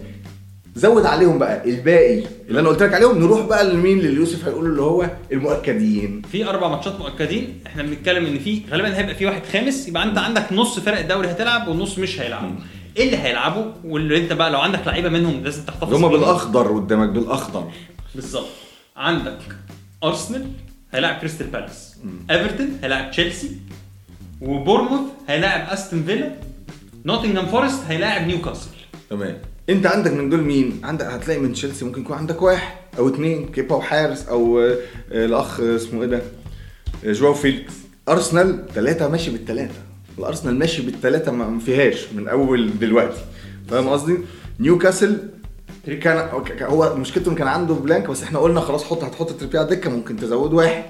زود 0.76 1.06
عليهم 1.06 1.38
بقى. 1.38 1.64
الباقي 1.70 2.22
اللي 2.48 2.60
أنا 2.60 2.68
قلت 2.68 2.82
لك 2.82 2.94
عليهم 2.94 3.18
نروح 3.18 3.46
بقى 3.46 3.72
لمين؟ 3.72 3.98
اللي 3.98 4.14
يوسف 4.14 4.44
هيقول 4.44 4.66
اللي 4.66 4.82
هو 4.82 5.10
المؤكدين. 5.32 6.22
في 6.32 6.48
أربع 6.48 6.68
ماتشات 6.68 7.00
مؤكدين. 7.00 7.60
إحنا 7.66 7.82
بنتكلم 7.82 8.26
إن 8.26 8.38
في 8.38 8.62
غالبا 8.70 8.98
هيبقى 8.98 9.14
في 9.14 9.26
واحد 9.26 9.42
خامس 9.52 9.88
يبقى 9.88 10.02
أنت 10.02 10.18
عندك 10.18 10.52
نص 10.52 10.78
فرق 10.78 10.98
الدوري 10.98 11.30
هتلعب 11.30 11.68
والنص 11.68 11.98
مش 11.98 12.20
هيلعبوا. 12.20 12.50
إيه 12.96 13.04
اللي 13.04 13.16
هيلعبوا؟ 13.16 13.64
واللي 13.84 14.16
أنت 14.18 14.32
بقى 14.32 14.50
لو 14.50 14.60
عندك 14.60 14.86
لعيبة 14.86 15.08
منهم 15.08 15.44
لازم 15.44 15.62
تحتفظ 15.62 15.94
هم. 15.94 16.08
بالأخضر 16.08 16.76
قدامك 16.76 17.08
بالأخضر. 17.08 17.70
بالظبط. 18.14 18.46
عندك 18.96 19.38
أرسنال 20.04 20.46
هيلاعب 20.92 21.18
كريستال 21.20 21.46
بالاس. 21.46 21.96
إيفرتون 22.30 22.78
هيلاعب 22.82 23.10
تشيلسي. 23.10 23.50
وبورموث 24.40 25.00
هيلاعب 25.28 25.68
أستون 25.68 26.02
فيلا. 26.02 26.30
نوتنغهام 27.04 27.46
فورست 27.46 27.80
هيلاعب 27.88 28.26
نيوكاسل. 28.26 28.70
تمام. 29.10 29.38
انت 29.68 29.86
عندك 29.86 30.12
من 30.12 30.30
دول 30.30 30.40
مين؟ 30.40 30.80
عندك 30.84 31.04
هتلاقي 31.06 31.40
من 31.40 31.52
تشيلسي 31.52 31.84
ممكن 31.84 32.00
يكون 32.00 32.16
عندك 32.16 32.42
واحد 32.42 32.76
أو 32.98 33.08
اتنين 33.08 33.48
كيبا 33.48 33.74
وحارس 33.76 34.28
أو 34.28 34.60
آه، 34.60 34.76
الأخ 35.10 35.60
اسمه 35.60 36.02
إيه 36.02 36.08
ده؟ 36.08 36.22
آه، 37.04 37.12
جواو 37.12 37.34
فيليكس. 37.34 37.72
أرسنال 38.08 38.64
ثلاثة 38.74 39.08
ماشي 39.08 39.30
بالثلاثة 39.30 39.80
الأرسنال 40.18 40.58
ماشي 40.58 40.82
بالثلاثة 40.82 41.32
ما 41.32 41.58
فيهاش 41.58 42.06
من 42.12 42.28
أول 42.28 42.78
دلوقتي. 42.78 43.20
فاهم 43.68 43.88
قصدي؟ 43.88 44.18
نيوكاسل 44.60 45.18
كان 45.86 46.28
هو 46.62 46.96
مشكلته 46.96 47.34
كان 47.34 47.48
عنده 47.48 47.74
blank 47.74 48.10
بس 48.10 48.22
إحنا 48.22 48.38
قلنا 48.38 48.60
خلاص 48.60 48.84
حط 48.84 49.04
هتحط 49.04 49.30
تريبي 49.32 49.58
على 49.58 49.80
ممكن 49.86 50.16
تزود 50.16 50.52
واحد. 50.52 50.84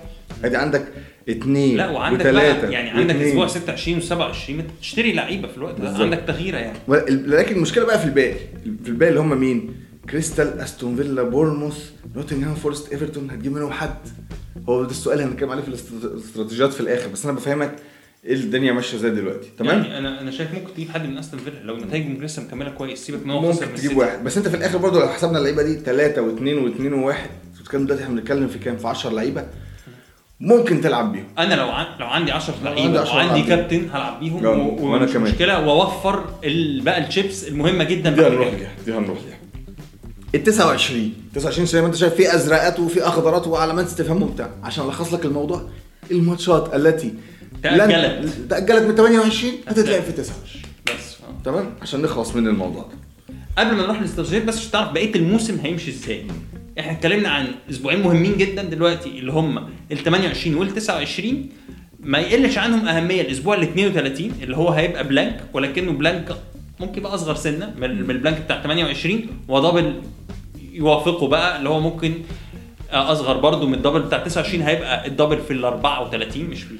ادي 0.44 0.56
عندك 0.56 0.86
اتنين 1.28 1.76
لا 1.76 1.90
وعندك 1.90 2.26
بقى 2.26 2.72
يعني 2.72 2.90
عندك 2.90 3.14
واتنين. 3.14 3.28
أسبوع 3.28 3.46
26 3.46 4.00
و27 4.00 4.62
تشتري 4.80 5.12
لعيبة 5.12 5.48
في 5.48 5.56
الوقت 5.56 5.80
ده. 5.80 5.90
عندك 5.90 6.22
تغييره 6.26 6.56
يعني. 6.58 6.78
لكن 7.10 7.56
المشكلة 7.56 7.84
بقى 7.84 7.98
في 7.98 8.04
الباقي. 8.04 8.34
في 8.84 8.88
الباقي 8.88 9.08
اللي 9.10 9.20
هم 9.20 9.40
مين؟ 9.40 9.74
كريستال 10.10 10.60
أستون 10.60 10.96
فيلا 10.96 11.22
بورموث 11.22 11.90
نوتنغهام 12.16 12.54
فورست 12.54 12.92
إيفرتون. 12.92 13.30
هتجيب 13.30 13.52
منهم 13.52 13.72
حد. 13.72 13.94
هو 14.68 14.84
ده 14.84 14.90
السؤال 14.90 15.20
اللي 15.20 15.30
هنتكلم 15.32 15.50
عليه 15.50 15.62
في 15.62 15.68
الاسترات- 15.68 16.04
الاستراتيجيات 16.04 16.72
في 16.72 16.80
الآخر. 16.80 17.08
بس 17.08 17.24
أنا 17.24 17.34
بفهمك 17.34 17.76
إيه 18.24 18.34
الدنيا 18.34 18.72
ماشية 18.72 18.96
إزاي 18.96 19.10
دلوقتي. 19.10 19.48
تمام؟ 19.58 19.82
يعني 19.82 19.98
أنا 19.98 20.20
أنا 20.20 20.30
شايف 20.30 20.54
ممكن 20.54 20.74
تجيب 20.74 20.90
حد 20.90 21.06
من 21.06 21.18
أستون 21.18 21.40
فيلا. 21.40 21.58
لو 21.64 21.76
نتائجهم 21.76 22.22
لسه 22.24 22.42
مكملة 22.42 22.70
كويس 22.70 23.06
سيبك 23.06 23.22
إن 23.24 23.30
هو 23.30 23.40
ممكن 23.40 23.66
تجيب. 23.76 23.96
واحد. 23.96 24.24
بس 24.24 24.36
أنت 24.36 24.48
في 24.48 24.56
الآخر 24.56 24.78
برضه 24.78 25.00
لو 25.00 25.08
حسبنا 25.08 25.38
اللعيبة 25.38 25.62
دي 25.62 25.74
ثلاثة 25.78 26.22
واثنين 26.22 26.58
واثنين 26.58 26.92
وواحد 26.92 27.30
بتتكلم 27.60 27.84
دلوقتي 27.84 28.04
إحنا 28.04 28.14
بنتكلم 28.14 28.48
في 28.48 28.58
كام؟ 28.58 28.76
في 28.76 28.88
10 28.88 29.10
لعيبة؟ 29.10 29.46
ممكن 30.40 30.80
تلعب 30.80 31.12
بيهم 31.12 31.24
أنا 31.38 31.54
لو 31.54 31.68
عن... 31.68 31.86
لو 32.00 32.06
عندي 32.06 32.32
10 32.32 32.54
لو 32.64 32.64
لعيبة 32.64 32.82
عندي 32.86 32.98
10 32.98 33.14
وعندي. 33.16 33.42
كابتن 33.42 33.88
هلعب 33.92 34.20
بيهم 34.20 34.44
و... 34.44 34.76
ومش 34.80 35.10
كمان. 35.12 35.32
مشكلة 35.32 35.66
وأوفر 35.68 36.24
ال... 36.44 36.80
بقى 36.80 37.06
الشيبس 37.06 37.44
المهمة 37.48 37.84
جدا 37.84 38.10
دي 38.10 38.26
هنروح. 38.26 38.48
ليها 38.48 38.70
دي 38.86 38.92
هنروح 38.92 39.18
ليها 39.26 39.38
ال 40.34 40.42
29 40.44 41.12
29 41.34 41.66
زي 41.66 41.80
ما 41.80 41.86
أنت 41.86 41.94
شايف 41.94 42.14
في 42.14 42.34
ازرقات 42.34 42.80
وفي 42.80 43.02
أخضرات 43.02 43.46
وعلامات 43.46 43.86
استفهام 43.86 44.22
وبتاع 44.22 44.50
عشان 44.62 44.84
ألخص 44.84 45.12
لك 45.14 45.24
الموضوع 45.24 45.62
الماتشات 46.10 46.74
التي 46.74 47.14
تأجلت. 47.62 47.94
لن- 47.94 48.48
تأجلت 48.48 48.82
من 48.82 48.94
28 48.94 49.52
هتتلعب 49.68 50.02
في 50.02 50.12
29 50.12 50.62
بس. 50.86 51.16
تمام 51.44 51.70
عشان 51.82 52.02
نخلص 52.02 52.34
من 52.36 52.46
الموضوع 52.46 52.82
ده 52.82 52.96
قبل 53.58 53.74
ما 53.76 53.82
نروح 53.82 53.98
للاستراتيجيات 53.98 54.44
بس 54.44 54.56
عشان 54.58 54.70
تعرف 54.70 54.92
بقية 54.92 55.14
الموسم 55.14 55.58
هيمشي 55.62 55.90
إزاي 55.90 56.26
إحنا 56.80 56.92
اتكلمنا 56.92 57.28
عن 57.28 57.46
أسبوعين 57.70 58.02
مهمين 58.02 58.36
جدا 58.36 58.62
دلوقتي 58.62 59.08
اللي 59.08 59.32
هم 59.32 59.58
ال 59.92 59.98
28 59.98 60.56
وال 60.56 60.74
29 60.74 61.48
ما 62.00 62.18
يقلش 62.18 62.58
عنهم 62.58 62.88
أهمية 62.88 63.20
الأسبوع 63.20 63.54
ال 63.54 63.62
32 63.62 64.32
اللي 64.42 64.56
هو 64.56 64.68
هيبقى 64.68 65.04
blank 65.08 65.40
ولكنه 65.52 65.92
blank 65.92 66.36
ممكن 66.80 66.98
يبقى 66.98 67.14
أصغر 67.14 67.34
سنة 67.34 67.74
من 67.78 67.84
ال 67.84 67.94
blank 67.94 68.40
بتاع 68.40 68.62
28 68.62 69.26
و 69.48 69.56
double 69.56 70.02
يوافقه 70.72 71.28
بقى 71.28 71.58
اللي 71.58 71.68
هو 71.68 71.80
ممكن 71.80 72.14
آه، 72.92 73.12
أصغر 73.12 73.36
برضو 73.36 73.66
من 73.66 73.74
ال 73.74 73.78
double 73.78 74.00
بتاع 74.02 74.18
29 74.18 74.62
هيبقى 74.62 75.06
ال 75.06 75.11
double 75.11 75.38
في 75.42 75.52
ال 75.52 75.64
34 75.64 76.42
مش 76.44 76.62
في 76.62 76.74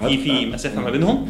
في 0.00 0.18
في 0.18 0.46
مسافة 0.46 0.80
ما 0.80 0.90
بينهم. 0.90 1.28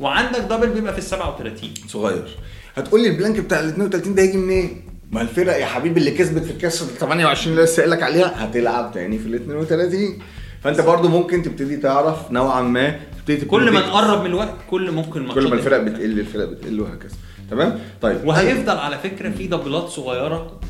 وعندك 0.00 0.38
double 0.40 0.68
بيبقى 0.68 0.92
في 0.92 0.98
ال 0.98 1.04
37 1.04 1.70
صغير. 1.86 2.28
هتقول 2.76 3.02
لي 3.02 3.08
ال 3.08 3.13
blank 3.13 3.40
بتاع 3.40 3.60
ال 3.60 3.68
32 3.68 4.14
ده 4.14 4.22
هيجي 4.22 4.36
منين؟ 4.38 4.82
ما 5.10 5.22
الفرق 5.22 5.56
يا 5.56 5.66
حبيبي 5.66 6.00
اللي 6.00 6.10
كسبت 6.10 6.44
في 6.44 6.50
الكاس 6.50 6.82
ال 6.82 6.88
28 6.98 7.52
اللي 7.52 7.64
لسه 7.64 7.76
قايل 7.80 7.90
لك 7.90 8.02
عليها 8.02 8.44
هتلعب 8.44 8.90
تاني 8.94 9.18
في 9.18 9.26
ال 9.26 9.34
32 9.34 10.18
فانت 10.64 10.80
برضو 10.80 11.08
ممكن 11.08 11.42
تبتدي 11.42 11.76
تعرف 11.76 12.30
نوعا 12.32 12.62
ما 12.62 13.00
تبتدي 13.18 13.46
كل 13.46 13.70
ما 13.70 13.80
تبتدي- 13.80 13.90
نقرب 13.90 14.20
من 14.20 14.26
الوقت 14.26 14.54
كل 14.70 14.90
ممكن 14.90 15.28
كل 15.32 15.48
ما 15.48 15.54
الفرق 15.54 15.78
بتقل 15.78 16.20
الفرق 16.20 16.44
بتقل 16.44 16.80
وهكذا. 16.80 17.14
تمام؟ 17.50 17.78
طيب. 18.02 18.24
وهيفضل 18.24 18.76
على 18.76 18.98
فكرة 18.98 19.30
في 19.30 19.46
دبلات 19.46 19.88
صغيرة 19.88 20.60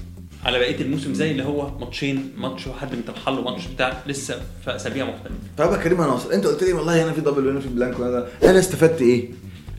على 0.44 0.58
بقية 0.58 0.80
الموسم 0.80 1.14
زي 1.14 1.30
اللي 1.30 1.44
هو 1.44 1.78
ماتشين 1.78 2.32
ماتش 2.38 2.66
وحد 2.66 2.88
من 2.92 3.02
له 3.26 3.42
ماتش 3.42 3.66
بتاع 3.66 3.92
لسه 4.06 4.34
في 4.64 4.76
أسابيع 4.76 5.04
مختلفة. 5.04 5.34
طب 5.58 5.72
يا 5.72 5.76
كريم 5.76 6.00
أنا 6.00 6.12
واصل 6.12 6.32
أنت 6.32 6.46
قلت 6.46 6.62
لي 6.64 6.72
والله 6.72 7.04
هنا 7.04 7.12
في 7.12 7.20
double 7.20 7.46
وهنا 7.46 7.60
في 7.60 7.68
blank 7.68 7.98
وهنا 8.00 8.26
أنا 8.44 8.58
استفدت 8.58 9.00
إيه؟ 9.02 9.28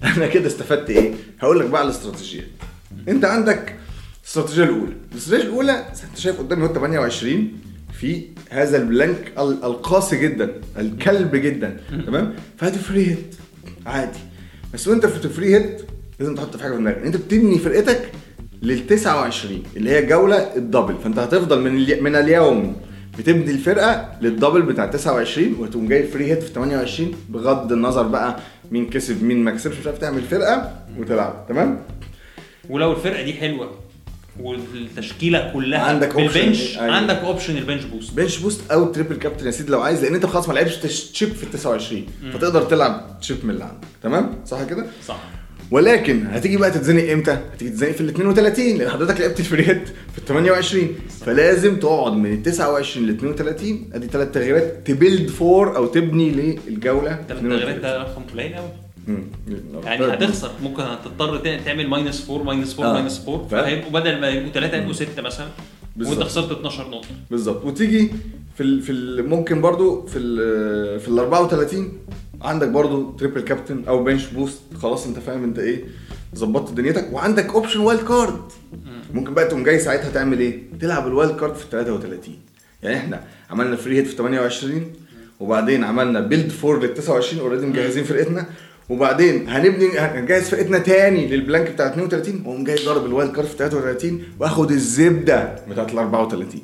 أنا 0.18 0.28
كده 0.28 0.48
استفدت 0.48 0.90
إيه؟ 0.90 1.14
هقول 1.40 1.60
لك 1.60 1.66
بقى 1.66 1.82
على 1.82 1.90
الاستراتيجيات 1.90 2.48
أنت 3.08 3.26
عندك 3.26 3.76
الاستراتيجية 4.38 4.64
الأولى. 4.64 4.94
الاستراتيجية 5.12 5.50
الأولى 5.50 5.72
أنت 6.10 6.18
شايف 6.18 6.40
قدامي 6.40 6.64
هو 6.64 6.74
28 6.74 7.52
في 7.94 8.24
هذا 8.50 8.78
ال 8.78 8.87
blank 8.87 9.32
ال- 9.40 9.64
القاسي 9.64 10.18
جدا 10.22 10.52
الكلب 10.80 11.36
جدا 11.36 11.78
تمام؟ 12.06 12.34
فهت 12.58 12.80
free 12.80 13.08
hit 13.08 13.36
عادي. 13.86 14.20
بس 14.74 14.88
وأنت 14.88 15.06
في 15.06 15.26
ال 15.26 15.32
free 15.32 15.56
hit 15.56 15.82
لازم 16.20 16.36
تحط 16.36 16.58
في 16.58 16.64
حاجة 16.64 16.72
في 16.72 16.78
دماغك. 16.78 16.98
أنت 16.98 17.18
بتبني 17.18 17.58
فرقتك 17.60 18.12
لل 18.62 18.88
29 18.88 19.64
اللي 19.78 19.90
هي 19.90 20.06
جولة 20.06 20.56
ال 20.56 20.61
double. 20.61 20.96
فأنت 21.04 21.20
هتفضل 21.20 21.62
من 21.62 21.76
الي... 21.76 22.02
من 22.02 22.16
اليوم 22.16 22.76
بتبني 23.20 23.52
الفرقة 23.52 24.12
لل 24.22 24.32
double 24.32 24.62
بتاع 24.62 24.86
29 24.86 25.56
وتقوم 25.60 25.88
جاي 25.88 26.04
free 26.08 26.26
hit 26.26 26.44
في 26.44 26.54
28 26.54 27.12
بغض 27.30 27.72
النظر 27.72 28.04
بقى 28.08 28.40
مين 28.72 28.90
كسب 28.90 29.24
مين 29.24 29.44
ما 29.44 29.52
كسبش 29.52 29.78
مش 29.80 29.88
عارف 29.88 29.98
تعمل 29.98 30.22
فرقة 30.22 30.86
وتلعب 31.00 31.46
تمام؟ 31.50 31.80
ولو 32.70 32.92
الفرقة 32.92 33.24
دي 33.24 33.34
حلوة 33.34 33.72
والتشكيلة 34.40 35.52
كلها 35.54 35.80
عندك. 35.80 36.16
بال 36.16 36.33
bench 36.33 36.78
أيوة. 36.78 36.96
عندك 36.96 37.16
option 37.16 37.58
ال 37.58 37.62
bench 37.62 37.84
boost 37.84 38.14
bench 38.14 38.38
boost 38.38 38.72
أو 38.72 38.86
triple 38.92 39.16
captain 39.16 39.46
يا 39.46 39.52
سيدي 39.52 39.72
لو 39.72 39.82
عايز 39.82 40.04
لأن 40.04 40.16
أنت 40.16 40.26
خلاص 40.26 40.48
ما 40.50 40.54
لعبش 40.54 40.76
chip 40.78 41.30
في 41.34 41.44
ال 41.44 41.52
29 41.52 42.06
فتقدر 42.34 42.62
تلعب 42.62 43.18
chip 43.22 43.38
من 43.46 43.50
اللي 43.50 43.64
عندك. 43.64 43.88
تمام؟ 44.04 44.32
صح 44.46 44.64
كده؟ 44.64 44.86
صح. 45.08 45.20
ولكن 45.72 46.28
هتيجي 46.28 46.58
بقى 46.58 46.72
تتزنق 46.72 47.12
إمتى؟ 47.12 47.32
هتيجي 47.54 47.72
تتزنق 47.72 47.92
في 47.92 48.02
ال 48.02 48.10
32 48.10 48.78
لأن 48.78 48.90
حضرتك 48.90 49.22
لعبت 49.22 49.40
ال 49.40 49.46
free 49.46 49.70
hit 49.70 49.88
في 49.88 50.18
ال 50.18 50.26
28 50.26 50.88
فلازم 51.26 51.76
تقعد 51.80 52.14
من 52.14 52.34
ال 52.34 52.44
29 52.44 53.08
ل 53.08 53.10
32 53.10 53.90
أدي 53.94 54.08
ثلاث 54.08 54.32
تغييرات 54.32 54.88
ت 54.88 54.95
build 54.95 55.30
for 55.30 55.76
أو 55.78 55.86
تبني 55.88 56.30
للجولة 56.68 57.20
ثلاث 57.28 57.42
تغييرات 57.42 57.76
ده 57.76 57.98
رقم 57.98 58.22
قليل 58.34 58.56
قوي 58.56 58.66
مم. 58.66 58.91
يعني 59.84 60.06
هتخسر. 60.14 60.52
ممكن 60.64 60.82
هتضطر 60.84 61.38
تعمل 61.58 61.88
minus 61.88 62.30
4 62.30 62.44
minus 62.44 62.80
4 62.80 62.90
آه. 62.90 62.94
minus 62.94 63.22
4 63.28 63.48
فاهم. 63.48 63.64
فهيبقوا 63.64 63.92
بدل 63.92 64.22
ما 64.22 64.30
يبقوا 64.30 64.52
ثلاثة 64.52 64.78
يبقوا 64.78 64.94
ستة 64.94 65.22
مثلا. 65.22 65.48
بالظبط. 65.96 66.18
وانت 66.18 66.28
خسرت 66.30 66.52
12 66.52 66.90
نقطة. 66.90 67.08
بالظبط. 67.32 67.66
وتيجي 67.66 68.12
في 68.58 68.64
ال 68.64 68.82
في 68.82 68.92
ال 68.92 69.30
ممكن 69.30 69.62
برضو 69.62 70.06
في 70.06 70.18
ال 70.20 71.00
في 71.00 71.08
ال 71.08 71.20
34 71.20 71.98
عندك 72.42 72.68
برضو 72.68 73.12
triple 73.12 73.42
captain 73.42 73.84
أو 73.88 74.04
bench 74.04 74.26
boost 74.26 74.62
خلاص 74.82 75.08
أنت 75.08 75.20
فاهم 75.20 75.44
أنت 75.44 75.60
إيه. 75.60 75.84
ظبطت 76.36 76.74
دنيتك. 76.74 77.10
وعندك 77.14 77.54
option 77.54 77.80
wildcard 77.80 78.42
ممكن 79.14 79.34
بقى 79.34 79.46
تقوم 79.48 79.64
جاي 79.64 79.80
ساعتها 79.80 80.10
تعمل 80.10 80.40
إيه؟ 80.40 80.60
تلعب 80.82 81.08
ال 81.08 81.36
wildcard 81.36 81.56
في 81.56 81.64
ال 81.66 81.70
33 81.70 82.36
يعني 82.84 82.98
إحنا 82.98 83.24
عملنا 83.50 83.76
free 83.76 83.98
hit 83.98 84.08
في 84.08 84.16
28 84.16 84.94
وبعدين 85.40 85.84
عملنا 85.84 86.20
build 86.20 86.50
for 86.52 86.84
لل 86.84 86.94
29 86.94 87.42
already 87.44 87.66
مجهزين 87.66 88.04
فرقتنا. 88.04 88.46
وبعدين 88.92 89.50
هنبني 89.50 90.00
هنجهز 90.00 90.50
فرقتنا 90.50 90.78
تاني 90.78 91.28
لل 91.28 91.40
blank 91.40 91.70
بتاع 91.72 91.88
32 91.88 92.42
واقوم 92.46 92.64
جاي 92.64 92.76
ضارب 92.86 93.06
ال 93.06 93.32
wildcard 93.36 93.48
في 93.48 93.58
33 93.58 94.24
واخد 94.40 94.72
الزبده 94.72 95.56
بتاعت 95.70 95.94
ال 95.94 95.98
34 95.98 96.62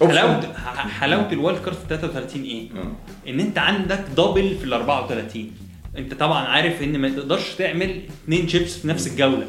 حلاوه 0.00 0.40
حلاوة 0.88 1.32
ال 1.32 1.60
wildcard 1.64 1.76
في 1.76 1.80
33 1.88 2.42
إيه؟ 2.42 2.68
آه. 2.70 2.92
إن 3.30 3.40
أنت 3.40 3.58
عندك 3.58 4.04
double 4.16 4.56
في 4.58 4.64
ال 4.64 4.72
34 4.72 5.50
أنت 5.98 6.14
طبعا 6.14 6.44
عارف 6.46 6.82
إن 6.82 6.98
ما 6.98 7.08
تقدرش 7.08 7.54
تعمل 7.58 8.00
اثنين 8.24 8.48
شيبس 8.48 8.76
في 8.76 8.88
نفس 8.88 9.06
الجولة. 9.06 9.46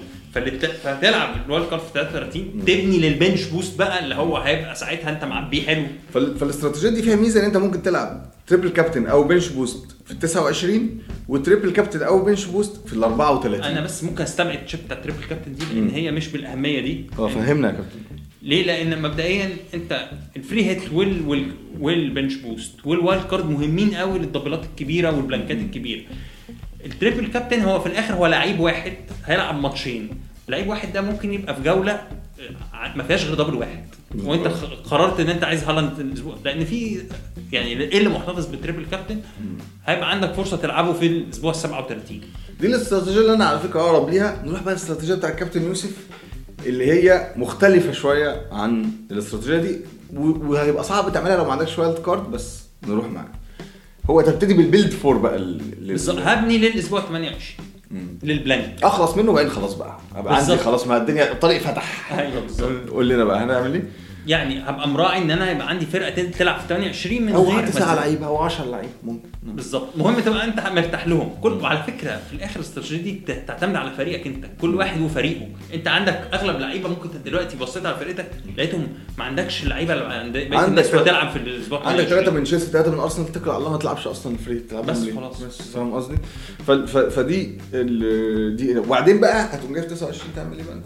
فهتلعب 0.83 1.35
ال 1.45 1.69
wildcard 1.69 1.81
في 1.81 1.87
33 1.93 2.59
تبني 2.65 2.97
لل 2.99 3.12
bench 3.12 3.43
boost 3.43 3.79
بقى 3.79 4.03
اللي 4.03 4.15
هو 4.15 4.37
هيبقى 4.37 4.75
ساعتها 4.75 5.09
أنت 5.09 5.23
معبيه 5.25 5.61
حلو 5.67 5.83
فال... 6.13 6.37
فالاستراتيجية 6.37 6.89
دي 6.89 7.01
فيها 7.01 7.15
ميزة 7.15 7.39
إن 7.39 7.45
أنت 7.45 7.57
ممكن 7.57 7.81
تلعب 7.83 8.25
triple 8.47 8.69
captain 8.69 9.05
أو 9.07 9.23
bench 9.23 9.47
boost 9.47 9.95
في 10.05 10.11
ال 10.11 10.19
29 10.19 10.89
و 11.27 11.34
triple 11.34 11.71
captain 11.71 12.01
أو 12.03 12.25
bench 12.25 12.45
boost 12.45 12.87
في 12.87 12.93
ال 12.93 13.03
34 13.03 13.61
أنا 13.63 13.81
بس 13.81 14.03
ممكن 14.03 14.23
أستبعد 14.23 14.59
ال 14.63 14.66
chip 14.66 14.79
بتاع 14.85 14.97
ال 14.97 15.01
triple 15.01 15.23
captain 15.29 15.55
دي 15.55 15.65
لأن. 15.65 15.89
هي 15.89 16.11
مش 16.11 16.27
بالأهمية 16.27 16.79
دي 16.81 17.05
آه 17.19 17.27
فهمنا 17.27 17.67
يا 17.67 17.73
كابتن 17.73 17.99
ليه؟ 18.41 18.63
لأن 18.63 19.01
مبدئيا 19.01 19.49
أنت 19.73 20.09
ال 20.37 20.43
free 20.43 20.65
hit 20.65 20.93
وال 20.93 21.27
وال 21.27 21.45
وال 21.79 21.95
bench 21.95 22.35
boost 22.35 22.71
وال 22.71 22.85
wildcard 22.85 23.49
مهمين 23.49 23.95
قوي 23.95 24.19
للدبلات 24.19 24.63
الكبيرة 24.63 25.15
والبلانكات 25.17 25.57
الكبيرة. 25.57 26.01
ال 26.85 26.91
triple 26.91 27.27
captain 27.27 27.61
هو 27.61 27.79
في 27.79 27.85
الآخر 27.87 28.13
هو 28.13 28.27
لعيب 28.27 28.59
واحد 28.59 28.93
هيلعب 29.25 29.59
ماتشين. 29.61 30.09
لعيب 30.49 30.67
واحد 30.67 30.93
ده 30.93 31.01
ممكن 31.01 31.33
يبقى 31.33 31.55
في 31.55 31.61
جولة 31.63 32.01
ما 32.95 33.03
فيهاش 33.03 33.25
غير 33.25 33.33
double 33.35 33.55
واحد. 33.55 33.83
وانت 34.23 34.47
قررت 34.91 35.19
إن 35.19 35.29
أنت 35.29 35.43
عايز 35.43 35.63
هالاند 35.63 35.99
الأسبوع. 35.99 36.35
لأن 36.45 36.65
في 36.65 37.01
يعني 37.51 37.67
إيه 37.81 37.97
اللي 37.97 38.09
محتفظ 38.09 38.45
بال 38.45 38.55
triple 38.55 38.85
captain 38.91 39.19
هيبقى 39.85 40.11
عندك 40.11 40.33
فرصة 40.33 40.57
تلعبه 40.57 40.93
في 40.93 41.07
الأسبوع 41.07 41.51
ال 41.51 41.55
37 41.55 42.21
دي 42.61 42.67
الأستراتيجية 42.67 43.19
اللي 43.21 43.33
أنا 43.33 43.45
على 43.45 43.59
فكرة 43.59 43.79
أقرب 43.81 44.09
ليها. 44.09 44.43
نروح 44.45 44.63
بقى 44.63 44.73
الاستراتيجيه 44.73 45.15
بتاع 45.15 45.29
الكابتن 45.29 45.63
يوسف 45.63 45.91
اللي 46.65 46.85
هي 46.91 47.33
مختلفة 47.35 47.91
شوية 47.91 48.41
عن 48.51 48.91
الأستراتيجية 49.11 49.57
دي. 49.57 49.79
وهيبقى 50.15 50.83
صعب 50.83 51.13
تعملها 51.13 51.37
لو 51.37 51.45
ما 51.45 51.51
عندكش 51.51 51.79
wildcard 51.79 52.31
بس 52.31 52.59
نروح 52.87 53.05
معاها 53.05 53.31
هو 54.09 54.21
تبتدي 54.21 54.53
بال 54.53 54.64
build 54.64 54.91
for 54.91 55.17
بقى 55.17 55.35
ال- 55.35 55.61
ال- 55.81 55.87
بالظبط. 55.87 56.17
هبني 56.19 56.57
للأسبوع 56.57 57.01
28 57.01 57.41
مم. 57.59 57.65
لل 58.23 58.40
blank 58.40 58.83
أخلص 58.83 59.17
منه 59.17 59.31
وبعدين 59.31 59.51
خلاص 59.51 59.73
بقى. 59.73 59.97
أبقى 60.15 60.35
عندي. 60.35 60.57
خلاص 60.57 60.87
ما 60.87 60.97
الدنيا 60.97 61.31
الطريق 61.31 61.61
فتح. 61.61 62.13
أيوه 62.19 62.41
بالظبط. 62.41 62.89
قول 62.89 63.09
لنا 63.09 63.23
بقى 63.23 63.43
هنعمل 63.43 63.73
إيه؟ 63.73 63.83
يعني 64.27 64.59
هبقى 64.69 64.87
مراعي 64.87 65.21
إن 65.21 65.31
أنا 65.31 65.49
هيبقى 65.49 65.69
عندي 65.69 65.85
فرقة 65.85 66.09
تل- 66.09 66.31
تلعب 66.31 66.59
في 66.59 66.67
28 66.67 67.21
من 67.21 67.33
أو 67.33 67.43
ما- 67.51 67.61
لعيبة 67.95 68.25
أو 68.25 68.37
10 68.37 68.65
لعيبة 68.65 68.89
ممكن 69.03 69.29
بالظبط 69.43 69.87
مهم 69.97 70.19
تبقى 70.19 70.45
أنت 70.45 70.59
مرتاح 70.59 71.07
لهم 71.07 71.29
كل 71.41 71.51
وعلى 71.53 71.83
فكرة 71.83 72.21
في 72.29 72.33
الآخر 72.35 72.55
الاستراتيجية 72.55 73.01
دي 73.03 73.21
تعتمد 73.47 73.75
على 73.75 73.91
فريقك 73.91 74.27
أنت 74.27 74.45
كل 74.61 74.75
واحد 74.75 75.01
وفريقه 75.01 75.47
أنت 75.73 75.87
عندك 75.87 76.21
أغلب 76.33 76.59
لعيبة 76.59 76.89
ممكن 76.89 77.09
دلوقتي 77.25 77.57
بصيت 77.57 77.85
على 77.85 77.95
فرقتك 77.95 78.25
لقيتهم 78.57 78.87
ما 79.17 79.23
عندكش 79.23 79.63
اللعيبه 79.63 79.93
اللي 79.93 80.05
عند 80.13 80.37
عندك 80.53 80.95
بتلعب 80.95 81.29
في 81.29 81.35
الأسبوع 81.35 81.79
عندك 81.79 82.03
28. 82.03 82.09
ثلاثة 82.23 82.31
من 82.37 82.43
تشيلسي 82.43 82.65
ثلاثة 82.71 82.91
من 82.91 82.99
أرسنال 82.99 83.27
اتكل 83.27 83.49
على 83.49 83.57
الله 83.57 83.71
ما 83.71 83.77
تلعبش 83.77 84.07
أصلا 84.07 84.37
فري 84.37 84.59
تلعب 84.59 84.85
بس؟ 84.85 85.09
خلاص. 85.09 85.41
بس 85.43 85.61
فاهم 85.61 85.93
قصدي؟ 85.93 86.15
فدي 87.09 87.57
دي 88.55 88.77
وبعدين 88.79 89.19
بقى 89.19 89.43
هتقوم 89.55 89.73
جاي 89.73 89.81
في 89.83 89.89
29 89.89 90.29
تعمل 90.35 90.57
إيه 90.57 90.63
بقى 90.65 90.73
أنت؟ 90.73 90.85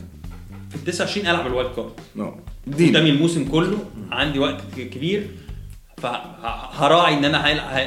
في 0.70 0.76
ال 0.76 0.84
29 0.84 1.28
ألعب 1.28 1.48
الوايلد 1.48 1.72
كارد 1.76 1.92
قدامي 2.74 3.10
الموسم 3.10 3.46
كله 3.50 3.78
عندي 4.12 4.40
وقت 4.40 4.62
كبير 4.78 5.28
فهراعي 5.98 7.14
إن 7.14 7.26
أنا 7.26 7.46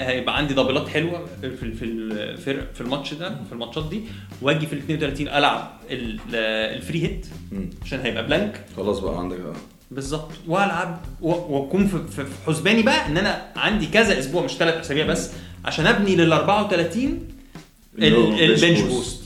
هيبقى 0.09 0.37
عندي 0.37 0.55
دبلات 0.55 0.89
حلوة 0.89 1.27
في 1.41 1.57
في 1.75 1.85
الفرق 1.85 2.75
في 2.75 2.81
الماتش 2.81 3.15
ده 3.15 3.29
في 3.47 3.53
الماتشات 3.53 3.89
دي 3.91 4.01
وأجي 4.43 4.67
في 4.67 4.73
ال 4.73 4.79
32 4.79 5.29
ألعب 5.29 5.71
ال- 5.91 6.19
ال 6.77 6.82
free 6.82 7.03
hit. 7.03 7.27
عشان 7.83 8.01
هيبقى 8.01 8.27
blank 8.27 8.65
خلاص 8.77 8.99
بقى 8.99 9.19
عندك 9.19 9.37
بالظبط 9.91 10.31
وألعب 10.49 11.01
وأكون 11.21 11.87
في 11.87 12.25
حسباني 12.47 12.83
بقى 12.83 13.07
إن 13.07 13.19
أنا 13.19 13.43
عندي 13.57 13.87
كذا 13.87 14.19
أسبوع 14.19 14.43
مش 14.45 14.53
ثلاث 14.53 14.75
أسابيع 14.75 15.07
بس 15.07 15.31
عشان 15.65 15.87
أبني 15.87 16.17
لل 16.17 16.33
34 16.33 17.29
اللي 17.99 18.17
هو 18.19 18.29
ال- 18.33 18.41
ال 18.65 18.67
bench 18.67 18.81
boost. 18.81 19.23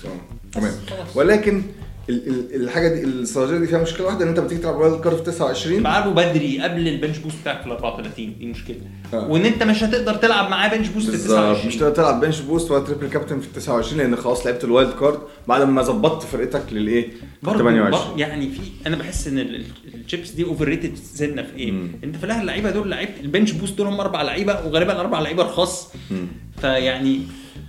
تمام. 0.53 0.73
ولكن 1.15 1.63
الحاجة 2.09 2.89
دي 2.95 3.05
الاستراتيجيه 3.05 3.59
دي 3.59 3.67
فيها 3.67 3.83
مشكلة 3.83 4.07
واحدة 4.07 4.25
إن 4.25 4.29
أنت 4.29 4.41
بتيجي 4.41 4.61
تلعب 4.61 4.77
wild 4.77 5.01
card 5.01 5.17
في 5.17 5.23
29 5.23 5.79
تبقى 5.79 5.95
عارفه 5.95 6.11
بدري 6.11 6.61
قبل 6.61 6.89
ال 6.89 6.94
bench 6.94 7.19
boost 7.19 7.37
بتاعك 7.43 7.61
في 7.61 7.67
ال 7.67 7.71
34 7.73 8.39
دي 8.39 8.47
مشكله 8.47 8.77
آه. 9.15 9.29
وإن 9.31 9.45
أنت 9.47 9.63
مش 9.63 9.85
هتقدر 9.85 10.15
تلعب 10.15 10.51
معاه 10.51 10.69
bench 10.77 10.89
boost 10.89 11.07
في 11.11 11.13
ال 11.17 11.19
بالظبط 11.19 11.39
29 11.39 11.67
مش 11.69 11.77
تقدر 11.77 11.91
تلعب 11.95 12.21
bench 12.21 12.41
boost 12.41 12.71
ولا 12.71 12.85
triple 12.85 13.09
captain 13.09 13.41
في 13.41 13.47
ال 13.47 13.53
29 13.53 13.99
لأن 13.99 14.17
خلاص 14.17 14.47
لعبت 14.47 14.65
ال 14.65 14.71
wild 14.71 14.93
card 14.93 15.19
بعد 15.49 15.63
ما 15.63 15.83
ظبطت 15.83 16.23
فرقتك 16.27 16.63
للإيه؟ 16.73 17.09
برضه 17.43 17.59
28 17.59 17.91
برضه 17.91 18.21
يعني 18.21 18.49
في 18.51 18.61
أنا 18.87 18.97
بحس 18.97 19.29
إن 19.29 19.39
ال- 19.39 19.55
ال- 19.55 19.65
الشيبس 20.05 20.31
دي 20.31 20.45
overrated 20.45 20.97
سنة 20.97 21.43
في 21.43 21.57
إيه؟ 21.59 21.73
مم. 21.73 21.89
أنت 22.05 22.17
في 22.17 22.25
اللعيبة 22.25 22.71
دول 22.71 22.91
لعيبه 22.91 23.13
ال 23.21 23.26
bench 23.26 23.53
boost 23.53 23.79
دول 23.79 23.87
هم 23.87 24.01
أربع 24.01 24.23
لعيبة 24.23 24.53
وغالبا 24.67 24.93
الاربع 24.93 25.21
لعيبة 25.21 25.43
رخاص. 25.43 25.89
فيعني 26.61 27.21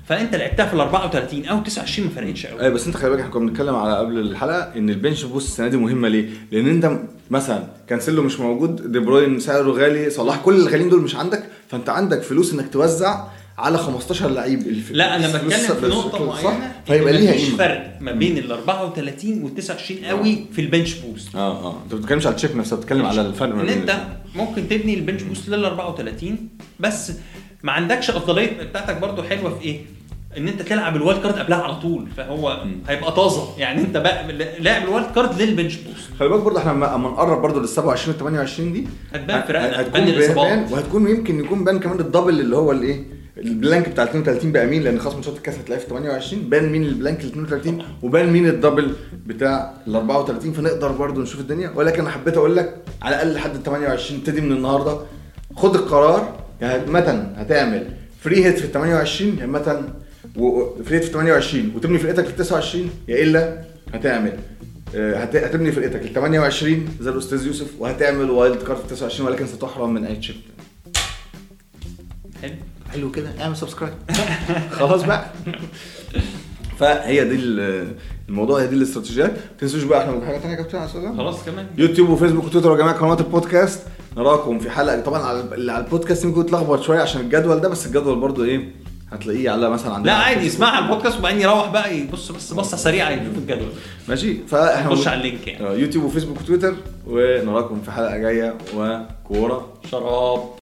فأنت 0.07 0.35
لعبتها 0.35 0.65
في 0.65 0.73
ال 0.73 0.79
34 0.79 1.45
أو 1.45 1.59
29 1.61 2.07
ما 2.07 2.13
فرقتش 2.15 2.45
قوي 2.45 2.61
أيوه 2.61 2.73
بس 2.73 2.87
أنت 2.87 2.97
خلي 2.97 3.09
بالك 3.09 3.19
إحنا 3.19 3.31
كنا 3.33 3.45
بنتكلم 3.49 3.75
على 3.75 3.97
قبل 3.97 4.17
الحلقة 4.19 4.71
إن 4.77 4.89
ال 4.89 4.95
bench 4.95 5.23
boost 5.23 5.47
السنة 5.47 5.67
دي 5.67 5.77
مهمة 5.77 6.07
ليه؟ 6.07 6.29
لأن 6.51 6.67
أنت 6.67 6.99
مثلا 7.29 7.63
كانسيلو 7.89 8.23
مش 8.23 8.39
موجود 8.39 8.91
دي 8.91 8.99
بروين 8.99 9.39
سعره 9.39 9.71
غالي 9.71 10.09
صلاح 10.09 10.37
كل 10.37 10.55
الغاليين 10.55 10.89
دول 10.89 11.01
مش 11.01 11.15
عندك 11.15 11.43
فأنت 11.69 11.89
عندك 11.89 12.21
فلوس 12.21 12.53
إنك 12.53 12.73
توزع 12.73 13.23
على 13.57 13.77
15 13.77 14.29
لعيب. 14.29 14.59
الف- 14.67 14.91
لا 14.91 15.15
أنا 15.15 15.25
الفلوس 15.25 15.53
بتكلم 15.53 15.75
في 15.81 15.87
نقطة؟ 15.87 16.25
معينة 16.25 16.71
فيبقى 16.87 17.13
ليها 17.13 17.31
مفيش 17.31 17.49
فرق 17.49 17.97
ما 18.01 18.11
بين 18.11 18.37
ال 18.37 18.51
34 18.51 19.43
وال 19.43 19.55
29 19.55 20.05
قوي 20.05 20.45
في 20.53 20.61
البنش 20.61 20.93
بوست. 20.93 21.35
آه 21.35 21.39
آه. 21.67 21.81
أنت 21.83 21.93
ما 21.93 21.99
بتتكلمش 21.99 22.25
على 22.25 22.33
التشيك 22.33 22.55
نفسها 22.55 22.77
بتتكلم 22.77 23.05
على 23.05 23.21
الفرق 23.21 23.59
إن 23.59 23.69
أنت 23.69 23.95
ممكن 24.35 24.67
تبني 24.69 24.93
ال 24.93 24.98
bench 24.98 25.21
boost 25.23 25.49
لل 25.49 25.65
34 25.65 26.37
بس 26.79 27.11
ما 27.63 27.71
عندكش 27.71 28.09
أفضلية 28.09 28.61
بتاعتك 28.63 28.97
برضو 28.97 29.23
حلوة 29.23 29.55
في 29.59 29.65
إيه؟ 29.65 29.79
ان 30.37 30.47
انت 30.47 30.61
تلعب 30.61 30.95
ال 30.95 31.00
wild 31.00 31.21
card 31.21 31.35
قبلها 31.39 31.57
على 31.63 31.75
طول 31.75 32.07
فهو 32.17 32.63
هيبقى 32.87 33.11
طازة. 33.11 33.57
يعني 33.57 33.81
انت 33.81 33.97
بقى 33.97 34.31
لاعب 34.59 34.83
ال 34.83 34.88
wild 34.88 35.07
card 35.15 35.41
لل 35.41 35.51
bench 35.51 35.75
boost 35.75 36.09
خلي 36.19 36.29
بالك 36.29 36.41
برضه 36.41 36.59
إحنا 36.59 36.71
لما 36.71 36.95
اما 36.95 37.09
نقرب 37.09 37.41
برضه 37.41 37.61
لل 37.61 37.69
27 37.69 38.15
و 38.15 38.19
28 38.19 38.73
دي 38.73 38.87
هتبان 39.13 39.37
هت- 39.39 39.47
فرقنا، 39.47 39.81
هتبان 39.81 40.03
الإصابات. 40.07 40.35
بان 40.59 40.73
وهتكون 40.73 41.07
يمكن 41.09 41.39
يكون 41.39 41.63
بان 41.63 41.79
كمان 41.79 41.99
ال 41.99 42.05
double 42.05 42.39
اللي 42.39 42.55
هو 42.57 42.71
الايه 42.71 43.03
ال 43.37 43.46
blank 43.46 43.89
بتاع 43.89 44.03
32 44.03 44.51
بقى 44.51 44.65
مين؟ 44.67 44.83
لأن 44.83 44.99
خصم 44.99 45.15
ماتشات 45.15 45.37
الكاس 45.37 45.55
هتلاقيه 45.59 45.81
في 45.81 45.89
28 45.89 46.41
بان 46.49 46.69
مين 46.71 46.83
ال 46.83 46.90
blank 46.90 47.21
ال 47.23 47.27
32 47.27 47.83
وبان 48.03 48.29
مين 48.31 48.47
ال 48.47 48.54
double 48.54 48.95
بتاع 49.25 49.73
ال 49.87 49.95
34 49.95 50.53
فنقدر 50.53 50.91
برضو 50.91 51.21
نشوف 51.21 51.39
الدنيا. 51.41 51.71
ولكن 51.75 52.01
أنا 52.01 52.09
حبيت 52.09 52.37
أقول 52.37 52.55
لك 52.55 52.75
على 53.01 53.15
الأقل 53.15 53.33
لحد 53.33 53.55
ال 53.55 53.63
28 53.63 54.19
ابتدي 54.19 54.41
من 54.41 54.51
النهارده. 54.51 54.97
خد 55.55 55.75
القرار 55.75 56.35
يا 56.61 56.85
إما 56.87 57.23
هتعمل 57.35 57.87
free 58.19 58.45
hit 58.45 58.57
في 58.59 58.65
ال 58.65 58.71
28 58.71 59.37
يا 59.39 59.45
إما 59.45 59.81
hit 60.89 61.03
في 61.03 61.11
28 61.11 61.71
وتبني 61.75 61.97
فرقتك 61.97 62.25
في 62.25 62.31
29 62.33 62.89
يا 63.07 63.23
إلا 63.23 63.61
هتعمل. 63.93 64.37
آه، 64.95 65.15
هت- 65.15 65.35
هتبني 65.35 65.71
فرقتك 65.71 66.01
ال 66.01 66.13
28 66.13 66.87
زي 67.01 67.09
الأستاذ 67.09 67.47
يوسف 67.47 67.67
وهتعمل 67.79 68.29
wild 68.29 68.63
card 68.63 68.77
في 68.79 68.87
29 68.87 69.27
ولكن 69.29 69.47
ستحرم 69.47 69.93
من 69.93 70.05
أي 70.05 70.15
chip 70.15 70.35
حلو. 72.41 72.53
حلو 72.91 73.11
كده. 73.11 73.29
اعمل 73.41 73.57
subscribe 73.57 73.93
خلاص 74.79 75.03
بقى. 75.03 75.25
فهي 76.79 77.23
دي 77.23 77.35
ال- 77.35 77.93
الموضوع 78.29 78.61
هي 78.61 78.67
دي 78.67 78.75
الاستراتيجيات. 78.75 79.31
ما 79.31 79.37
تنسوش 79.59 79.83
بقى 79.83 80.01
إحنا 80.03 80.25
حاجة 80.25 80.37
ثانية 80.39 80.55
كابتن 80.55 81.01
ده؟ 81.01 81.13
خلاص 81.17 81.45
كمان. 81.45 81.65
يوتيوب 81.77 82.09
وفيسبوك 82.09 82.45
وتويتر 82.45 82.71
يا 82.71 82.77
جماعة 82.77 82.97
قناه 82.97 83.19
البودكاست. 83.19 83.81
نراكم 84.17 84.59
في 84.59 84.69
حلقة. 84.69 85.01
طبعا 85.01 85.21
على 85.23 85.39
اللي 85.39 85.71
على 85.71 85.85
البودكاست 85.85 86.23
يمكن 86.25 86.41
يتلخبط 86.41 86.81
شوية 86.81 86.99
عشان 86.99 87.21
الجدول 87.21 87.59
ده 87.61 87.69
بس 87.69 87.85
الجدول 87.85 88.19
برضو 88.19 88.43
إيه؟ 88.43 88.69
هتلاقيه 89.15 89.49
على 89.49 89.69
مثلا 89.69 89.93
عندنا 89.93 90.11
لا 90.11 90.17
عادي. 90.17 90.45
يسمعها 90.45 90.79
البودكاست 90.79 91.19
وبعدين 91.19 91.41
يروح 91.41 91.69
بقى 91.69 91.97
يبص 91.97 92.31
بس 92.31 92.53
بصة 92.53 92.77
سريعة 92.77 93.09
يشوف 93.09 93.37
الجدول. 93.37 93.69
ماشي 94.09 94.37
فاحنا 94.47 94.89
خش 94.95 95.07
على 95.07 95.17
اللينك 95.17 95.47
يعني. 95.47 95.67
آه، 95.67 95.73
يوتيوب 95.73 96.03
وفيسبوك 96.03 96.37
وتويتر 96.41 96.75
ونراكم 97.07 97.81
في 97.81 97.91
حلقة 97.91 98.17
جاية 98.17 98.55
وكورة. 98.75 99.67
شراب. 99.91 100.55